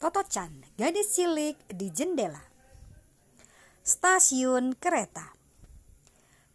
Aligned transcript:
Toto-chan, 0.00 0.48
gadis 0.80 1.12
cilik 1.12 1.60
di 1.76 1.92
jendela. 1.92 2.40
Stasiun 3.84 4.72
kereta. 4.72 5.28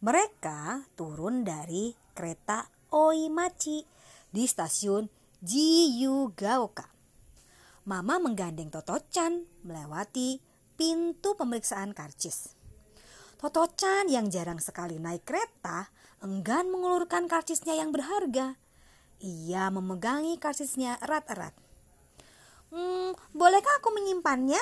Mereka 0.01 0.89
turun 0.97 1.45
dari 1.45 1.93
kereta 2.17 2.65
Oimachi 2.89 3.85
di 4.33 4.49
stasiun 4.49 5.05
Jiyugaoka. 5.45 6.89
Mama 7.85 8.17
menggandeng 8.17 8.73
Toto-chan 8.73 9.45
melewati 9.61 10.41
pintu 10.73 11.37
pemeriksaan 11.37 11.93
karcis. 11.93 12.49
Toto-chan 13.37 14.09
yang 14.09 14.25
jarang 14.33 14.57
sekali 14.57 14.97
naik 14.97 15.21
kereta 15.21 15.93
enggan 16.25 16.73
mengulurkan 16.73 17.29
karcisnya 17.29 17.77
yang 17.77 17.93
berharga. 17.93 18.57
Ia 19.21 19.69
memegangi 19.69 20.41
karcisnya 20.41 20.97
erat-erat. 20.97 21.64
Hmm, 22.75 23.15
bolehkah 23.31 23.71
aku 23.79 23.95
menyimpannya? 23.95 24.59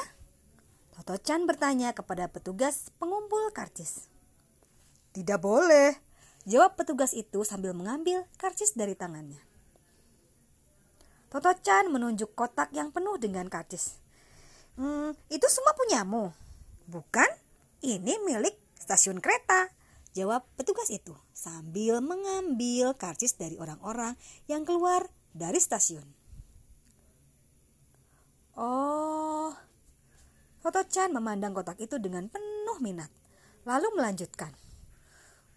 Toto-chan 0.93 1.49
bertanya 1.49 1.97
kepada 1.97 2.29
petugas 2.29 2.93
pengumpul 3.01 3.49
karcis. 3.49 4.05
Tidak 5.17 5.41
boleh, 5.41 5.97
jawab 6.45 6.77
petugas 6.77 7.17
itu 7.17 7.41
sambil 7.41 7.73
mengambil 7.73 8.29
karcis 8.37 8.77
dari 8.77 8.93
tangannya. 8.93 9.41
Toto-chan 11.33 11.89
menunjuk 11.89 12.37
kotak 12.37 12.69
yang 12.77 12.93
penuh 12.93 13.17
dengan 13.17 13.49
karcis. 13.49 13.97
Hmm, 14.77 15.17
itu 15.33 15.49
semua 15.49 15.73
punyamu? 15.73 16.29
Bukan, 16.85 17.29
ini 17.81 18.21
milik 18.21 18.53
stasiun 18.77 19.25
kereta, 19.25 19.73
jawab 20.13 20.45
petugas 20.53 20.93
itu 20.93 21.17
sambil 21.33 21.97
mengambil 22.05 22.93
karcis 22.93 23.33
dari 23.33 23.57
orang-orang 23.57 24.13
yang 24.45 24.61
keluar 24.69 25.09
dari 25.33 25.57
stasiun. 25.57 26.22
Oh, 28.53 29.51
Toto-chan 30.63 31.11
memandang 31.11 31.51
kotak 31.51 31.75
itu 31.83 31.99
dengan 31.99 32.31
penuh 32.31 32.79
minat, 32.79 33.11
lalu 33.67 33.91
melanjutkan. 33.99 34.55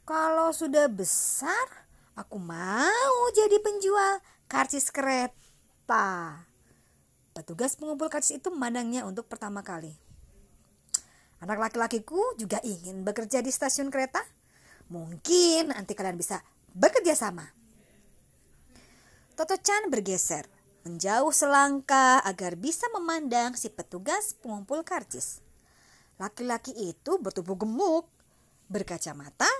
Kalau 0.03 0.51
sudah 0.51 0.91
besar, 0.91 1.87
aku 2.19 2.43
mau 2.43 3.15
jadi 3.31 3.55
penjual 3.62 4.19
karcis 4.51 4.91
kereta. 4.91 6.43
Petugas 7.31 7.79
pengumpul 7.79 8.11
karcis 8.11 8.43
itu 8.43 8.51
memandangnya 8.51 9.07
untuk 9.07 9.31
pertama 9.31 9.63
kali. 9.63 9.95
Anak 11.39 11.63
laki-lakiku 11.70 12.35
juga 12.35 12.59
ingin 12.67 13.07
bekerja 13.07 13.47
di 13.47 13.55
stasiun 13.55 13.95
kereta. 13.95 14.27
Mungkin 14.91 15.70
nanti 15.70 15.95
kalian 15.95 16.19
bisa 16.19 16.42
bekerja 16.75 17.15
sama. 17.15 17.47
Toto 19.39 19.55
Chan 19.55 19.87
bergeser, 19.87 20.51
menjauh 20.87 21.34
selangkah 21.34 22.23
agar 22.23 22.55
bisa 22.55 22.87
memandang 22.95 23.59
si 23.59 23.67
petugas 23.67 24.39
pengumpul 24.39 24.87
karcis. 24.87 25.42
Laki-laki 26.23 26.70
itu 26.79 27.19
bertubuh 27.19 27.59
gemuk, 27.59 28.06
berkacamata, 28.70 29.51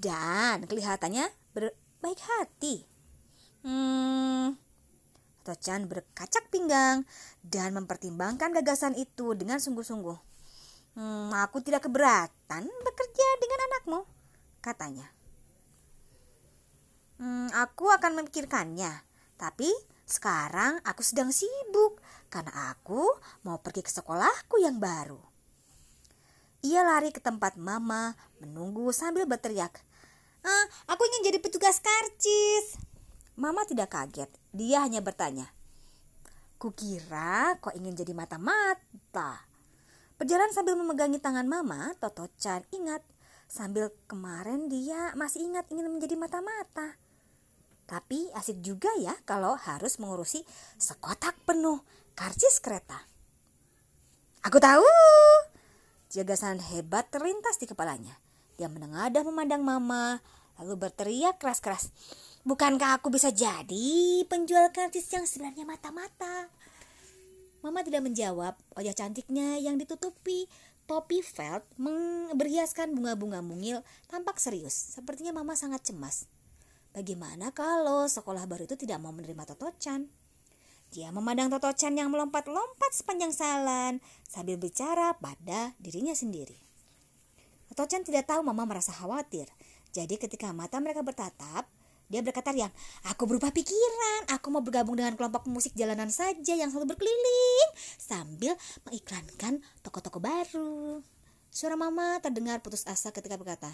dan 0.00 0.64
kelihatannya 0.64 1.28
berbaik 1.52 2.20
hati. 2.24 2.88
Hmm, 3.60 4.56
Tochan 5.44 5.90
berkacak 5.90 6.48
pinggang 6.48 7.04
dan 7.44 7.76
mempertimbangkan 7.76 8.56
gagasan 8.56 8.96
itu 8.96 9.36
dengan 9.36 9.60
sungguh-sungguh. 9.60 10.18
Hmm, 10.96 11.30
aku 11.36 11.60
tidak 11.60 11.84
keberatan 11.84 12.62
bekerja 12.64 13.28
dengan 13.42 13.58
anakmu, 13.68 14.00
katanya. 14.64 15.06
Hmm, 17.18 17.50
aku 17.54 17.90
akan 17.90 18.22
memikirkannya, 18.22 18.90
tapi 19.38 19.70
sekarang 20.06 20.82
aku 20.86 21.00
sedang 21.04 21.30
sibuk 21.30 22.02
karena 22.32 22.74
aku 22.74 23.02
mau 23.46 23.60
pergi 23.60 23.84
ke 23.84 23.90
sekolahku 23.92 24.62
yang 24.62 24.80
baru. 24.82 25.20
Ia 26.62 26.86
lari 26.86 27.10
ke 27.10 27.18
tempat 27.18 27.58
mama 27.58 28.14
menunggu 28.38 28.94
sambil 28.94 29.26
berteriak, 29.26 29.82
Ah, 30.42 30.66
aku 30.90 31.06
ingin 31.06 31.30
jadi 31.30 31.38
petugas 31.38 31.78
karcis. 31.78 32.74
Mama 33.38 33.62
tidak 33.62 33.94
kaget. 33.94 34.26
Dia 34.50 34.82
hanya 34.82 34.98
bertanya. 34.98 35.46
Kukira 36.58 37.58
kau 37.62 37.70
ingin 37.70 37.94
jadi 37.94 38.10
mata-mata. 38.10 39.46
Berjalan 40.18 40.50
sambil 40.50 40.74
memegangi 40.74 41.22
tangan 41.22 41.46
mama, 41.46 41.94
Toto 41.98 42.26
Chan 42.38 42.66
ingat. 42.74 43.02
Sambil 43.46 43.94
kemarin 44.10 44.66
dia 44.66 45.14
masih 45.14 45.46
ingat 45.46 45.70
ingin 45.70 45.90
menjadi 45.90 46.18
mata-mata. 46.18 46.98
Tapi 47.92 48.32
asik 48.32 48.64
juga 48.64 48.88
ya 48.96 49.12
kalau 49.28 49.52
harus 49.52 50.00
mengurusi 50.00 50.40
sekotak 50.80 51.36
penuh 51.44 51.84
karcis 52.16 52.56
kereta. 52.64 52.96
Aku 54.48 54.56
tahu. 54.56 54.88
Jagasan 56.08 56.56
hebat 56.72 57.12
terlintas 57.12 57.60
di 57.60 57.68
kepalanya. 57.68 58.16
Dia 58.56 58.72
menengadah 58.72 59.20
memandang 59.28 59.60
mama, 59.60 60.24
lalu 60.56 60.88
berteriak 60.88 61.36
keras-keras. 61.36 61.92
Bukankah 62.48 62.96
aku 62.96 63.12
bisa 63.12 63.28
jadi 63.28 64.24
penjual 64.24 64.72
karcis 64.72 65.12
yang 65.12 65.28
sebenarnya 65.28 65.68
mata-mata? 65.68 66.48
Mama 67.60 67.84
tidak 67.84 68.08
menjawab. 68.08 68.56
Wajah 68.72 68.96
cantiknya 68.96 69.60
yang 69.60 69.76
ditutupi 69.76 70.48
topi 70.88 71.20
felt 71.20 71.62
berhiaskan 72.32 72.96
bunga-bunga 72.96 73.44
mungil 73.44 73.84
tampak 74.08 74.40
serius. 74.40 74.74
Sepertinya 74.74 75.44
mama 75.44 75.54
sangat 75.60 75.84
cemas. 75.92 76.24
Bagaimana 76.92 77.56
kalau 77.56 78.04
sekolah 78.04 78.44
baru 78.44 78.68
itu 78.68 78.76
tidak 78.76 79.00
mau 79.00 79.16
menerima 79.16 79.48
Toto-chan? 79.48 80.12
Dia 80.92 81.08
memandang 81.08 81.48
Toto-chan 81.48 81.96
yang 81.96 82.12
melompat-lompat 82.12 82.92
sepanjang 82.92 83.32
jalan 83.32 83.96
sambil 84.28 84.60
bicara 84.60 85.16
pada 85.16 85.72
dirinya 85.80 86.12
sendiri. 86.12 86.52
Toto-chan 87.72 88.04
tidak 88.04 88.28
tahu 88.28 88.44
mama 88.44 88.68
merasa 88.68 88.92
khawatir. 88.92 89.48
Jadi 89.96 90.20
ketika 90.20 90.52
mata 90.52 90.76
mereka 90.84 91.00
bertatap, 91.00 91.64
dia 92.12 92.20
berkata 92.20 92.52
yang 92.52 92.68
aku 93.08 93.24
berubah 93.24 93.48
pikiran, 93.56 94.28
aku 94.28 94.52
mau 94.52 94.60
bergabung 94.60 95.00
dengan 95.00 95.16
kelompok 95.16 95.48
musik 95.48 95.72
jalanan 95.72 96.12
saja 96.12 96.52
yang 96.52 96.68
selalu 96.68 96.92
berkeliling 96.92 97.68
sambil 97.96 98.52
mengiklankan 98.84 99.64
toko-toko 99.80 100.20
baru. 100.20 101.00
Suara 101.48 101.72
mama 101.72 102.20
terdengar 102.20 102.60
putus 102.60 102.84
asa 102.84 103.16
ketika 103.16 103.40
berkata, 103.40 103.72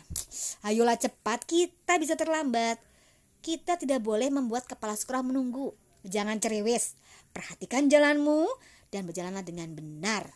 Ayolah 0.62 0.94
cepat, 0.94 1.42
kita 1.46 1.98
bisa 1.98 2.14
terlambat. 2.14 2.78
Kita 3.38 3.78
tidak 3.78 4.03
boleh 4.03 4.32
membuat 4.32 4.66
kepala 4.66 4.99
sekolah 4.99 5.22
menunggu. 5.22 5.76
Jangan 6.03 6.38
cerewes, 6.43 6.99
perhatikan 7.31 7.87
jalanmu 7.87 8.49
dan 8.88 9.04
berjalanlah 9.04 9.44
dengan 9.44 9.75
benar. 9.76 10.31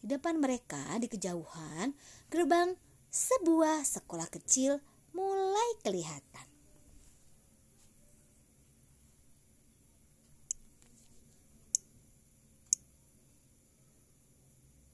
Di 0.00 0.14
depan 0.14 0.38
mereka 0.38 0.82
di 1.02 1.10
kejauhan, 1.10 1.94
gerbang 2.30 2.74
sebuah 3.10 3.82
sekolah 3.86 4.28
kecil 4.30 4.78
mulai 5.12 5.70
kelihatan. 5.82 6.55